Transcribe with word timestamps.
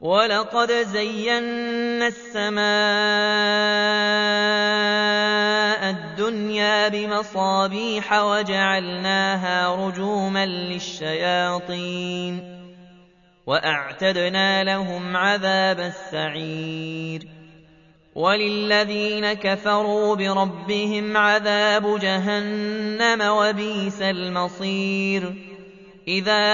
ولقد 0.00 0.72
زينا 0.72 2.06
السماء 2.06 2.60
الدنيا 5.90 6.88
بمصابيح 6.88 8.12
وجعلناها 8.12 9.86
رجوما 9.86 10.46
للشياطين 10.46 11.78
واعتدنا 13.46 14.64
لهم 14.64 15.16
عذاب 15.16 15.80
السعير 15.80 17.28
وللذين 18.14 19.32
كفروا 19.32 20.16
بربهم 20.16 21.16
عذاب 21.16 21.98
جهنم 21.98 23.20
وبئس 23.22 24.02
المصير 24.02 25.34
إذا 26.08 26.44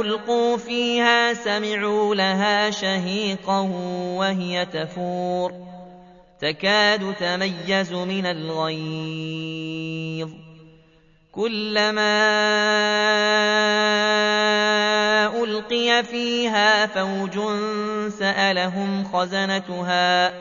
ألقوا 0.00 0.56
فيها 0.56 1.34
سمعوا 1.34 2.14
لها 2.14 2.70
شهيقا 2.70 3.60
وهي 4.18 4.66
تفور. 4.66 5.52
تكاد 6.40 7.14
تميز 7.20 7.92
من 7.92 8.26
الغيظ. 8.26 9.68
كلما 11.32 12.18
ألقي 15.42 16.02
فيها 16.04 16.86
فوج 16.86 17.38
سألهم 18.18 19.04
خزنتها 19.12 20.32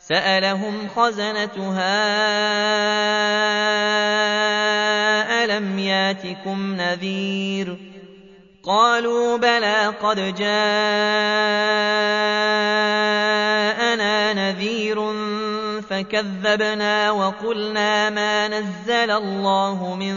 سألهم 0.00 0.88
خزنتها 0.96 1.92
ألم 5.44 5.78
ياتكم 5.78 6.74
نذير 6.74 7.76
قالوا 8.64 9.36
بلى 9.36 9.86
قد 10.02 10.16
جاءنا 10.16 10.52
نذير 14.32 15.12
فكذبنا 15.80 17.10
وقلنا 17.10 18.10
ما 18.10 18.48
نزل 18.48 19.10
الله 19.10 19.94
من 19.94 20.14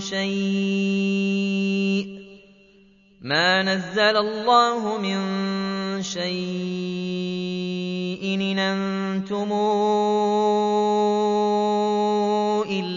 شيء 0.00 1.48
ما 3.20 3.62
نزل 3.62 4.16
الله 4.16 4.98
من 4.98 5.18
شيء 6.02 6.28
إن 8.22 8.58
أنتم 8.58 9.52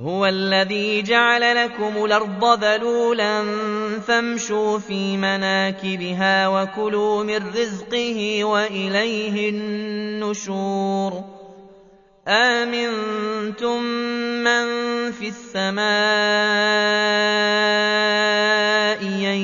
هو 0.00 0.26
الذي 0.26 1.02
جعل 1.02 1.64
لكم 1.64 2.04
الأرض 2.04 2.64
ذلولا 2.64 3.44
فامشوا 4.06 4.78
في 4.78 5.16
مناكبها 5.16 6.48
وكلوا 6.48 7.24
من 7.24 7.36
رزقه 7.36 8.44
وإليه 8.44 9.50
النشور. 9.50 11.24
آمنتم 12.28 13.82
من 14.44 14.66
في 15.12 15.28
السماء 15.28 15.82
أن 19.02 19.38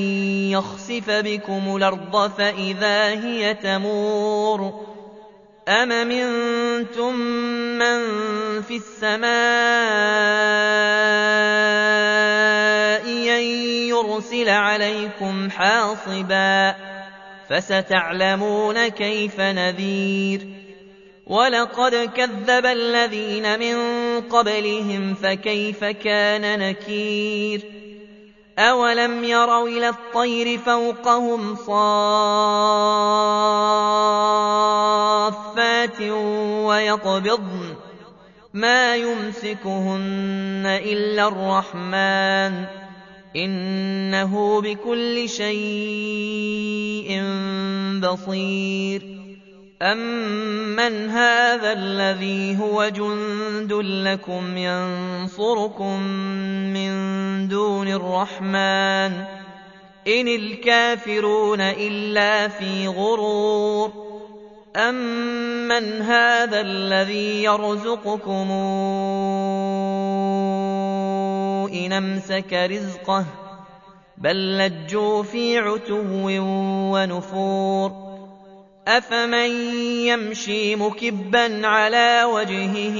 يخسف 0.50 1.10
بكم 1.10 1.76
الأرض 1.76 2.30
فإذا 2.30 3.08
هي 3.08 3.54
تمور. 3.54 4.74
أم 5.68 5.88
منتم 5.88 7.14
من 7.78 8.00
في 8.62 8.76
السماء 8.76 9.24
أن 13.08 13.42
يرسل 13.88 14.48
عليكم 14.48 15.50
حاصبا 15.50 16.74
فستعلمون 17.48 18.88
كيف 18.88 19.40
نذير 19.40 20.46
ولقد 21.26 22.10
كذب 22.16 22.66
الذين 22.66 23.58
من 23.58 23.76
قبلهم 24.20 25.14
فكيف 25.14 25.84
كان 25.84 26.58
نكير 26.58 27.62
أولم 28.58 29.24
يروا 29.24 29.68
إلى 29.68 29.88
الطير 29.88 30.58
فوقهم 30.58 31.56
صافات 31.56 33.04
ويقبضن 36.66 37.74
ما 38.54 38.96
يمسكهن 38.96 40.62
إلا 40.66 41.28
الرحمن 41.28 42.64
إنه 43.36 44.60
بكل 44.60 45.28
شيء 45.28 47.22
بصير. 48.00 49.02
أَمَّنْ 49.82 51.10
هَٰذَا 51.10 51.72
الَّذِي 51.72 52.56
هُوَ 52.56 52.88
جُندٌ 52.88 53.72
لَّكُمْ 53.72 54.56
يَنصُرُكُم 54.56 56.00
مِّن 56.72 56.92
دُونِ 57.48 57.88
الرَّحْمَٰنِ 57.88 59.24
ۚ 59.24 59.26
إِنِ 60.08 60.28
الْكَافِرُونَ 60.28 61.60
إِلَّا 61.60 62.48
فِي 62.48 62.88
غُرُورٍ 62.88 64.03
أَمَّنْ 64.76 66.02
هَٰذَا 66.02 66.60
الَّذِي 66.60 67.42
يَرْزُقُكُمْ 67.42 68.50
إِنْ 71.72 71.92
أَمْسَكَ 71.92 72.52
رِزْقَهُ 72.52 73.22
ۚ 73.22 73.26
بَل 74.18 74.58
لَّجُّوا 74.58 75.22
فِي 75.22 75.58
عُتُوٍّ 75.58 76.26
وَنُفُورٍ 76.92 78.04
أفمن 78.88 79.50
يمشي 80.06 80.76
مكبا 80.76 81.66
على 81.66 82.24
وجهه 82.24 82.96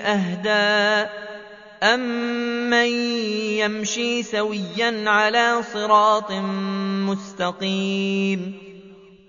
أهدى 0.00 1.08
أمن 1.82 2.88
يمشي 3.58 4.22
سويا 4.22 5.10
على 5.10 5.62
صراط 5.62 6.32
مستقيم 7.10 8.71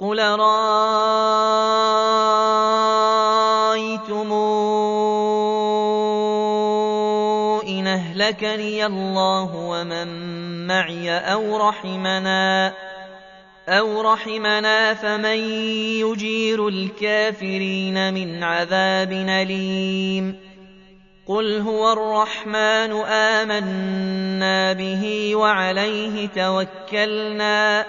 قل 0.00 0.18
رأيتم 0.18 0.62
إن 7.68 7.86
أهلكني 7.86 8.86
الله 8.86 9.56
ومن 9.56 10.08
معي 10.66 11.10
أو 11.10 11.68
رحمنا 11.68 12.74
أو 13.68 14.00
رحمنا 14.00 14.94
فمن 14.94 15.38
يجير 16.06 16.68
الكافرين 16.68 18.14
من 18.14 18.44
عذاب 18.44 19.12
أليم 19.12 20.36
قل 21.26 21.60
هو 21.60 21.92
الرحمن 21.92 22.92
آمنا 23.06 24.72
به 24.72 25.36
وعليه 25.36 26.28
توكلنا 26.28 27.86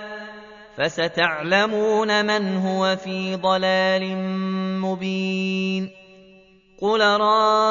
فستعلمون 0.79 2.25
من 2.25 2.57
هو 2.57 2.95
في 2.95 3.35
ضلال 3.35 4.17
مبين 4.81 5.89
قل 6.81 7.01
رأيتم 7.01 7.69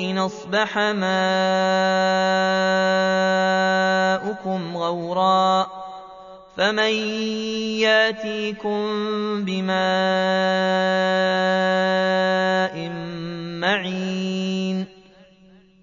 إن 0.00 0.18
أصبح 0.18 0.78
ماؤكم 0.78 1.16
غورا 4.76 5.66
فمن 6.56 6.92
ياتيكم 7.80 8.84
بماء 9.44 9.74